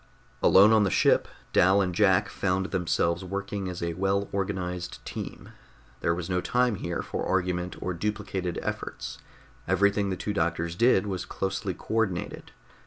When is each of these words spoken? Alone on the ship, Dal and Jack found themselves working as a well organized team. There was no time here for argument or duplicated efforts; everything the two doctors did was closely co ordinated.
Alone 0.41 0.73
on 0.73 0.83
the 0.83 0.89
ship, 0.89 1.27
Dal 1.53 1.79
and 1.79 1.93
Jack 1.93 2.27
found 2.27 2.71
themselves 2.71 3.23
working 3.23 3.69
as 3.69 3.83
a 3.83 3.93
well 3.93 4.27
organized 4.31 4.97
team. 5.05 5.49
There 5.99 6.15
was 6.15 6.27
no 6.27 6.41
time 6.41 6.77
here 6.77 7.03
for 7.03 7.23
argument 7.23 7.75
or 7.83 7.93
duplicated 7.93 8.57
efforts; 8.63 9.19
everything 9.67 10.09
the 10.09 10.17
two 10.17 10.33
doctors 10.33 10.73
did 10.75 11.05
was 11.05 11.23
closely 11.23 11.75
co 11.75 11.93
ordinated. 11.93 12.51